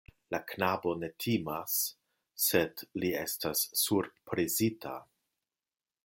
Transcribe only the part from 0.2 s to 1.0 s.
La knabo